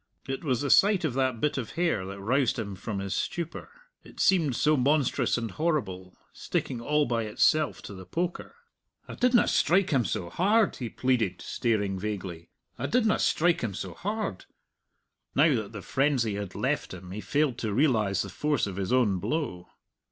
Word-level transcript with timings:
It 0.27 0.43
was 0.43 0.61
the 0.61 0.71
sight 0.71 1.05
of 1.05 1.13
that 1.13 1.39
bit 1.39 1.59
of 1.59 1.73
hair 1.73 2.07
that 2.07 2.19
roused 2.19 2.57
him 2.57 2.73
from 2.73 2.97
his 2.97 3.13
stupor 3.13 3.69
it 4.03 4.19
seemed 4.19 4.55
so 4.55 4.75
monstrous 4.75 5.37
and 5.37 5.51
horrible, 5.51 6.17
sticking 6.33 6.81
all 6.81 7.05
by 7.05 7.25
itself 7.25 7.83
to 7.83 7.93
the 7.93 8.07
poker. 8.07 8.55
"I 9.07 9.13
didna 9.13 9.47
strike 9.47 9.91
him 9.91 10.03
so 10.05 10.31
hard," 10.31 10.77
he 10.77 10.89
pleaded, 10.89 11.43
staring 11.43 11.99
vaguely, 11.99 12.49
"I 12.79 12.87
didna 12.87 13.19
strike 13.19 13.61
him 13.61 13.75
so 13.75 13.93
hard." 13.93 14.45
Now 15.35 15.53
that 15.53 15.71
the 15.71 15.83
frenzy 15.83 16.33
had 16.33 16.55
left 16.55 16.95
him, 16.95 17.11
he 17.11 17.21
failed 17.21 17.59
to 17.59 17.71
realize 17.71 18.23
the 18.23 18.29
force 18.29 18.65
of 18.65 18.77
his 18.77 18.91
own 18.91 19.19
blow. 19.19 19.67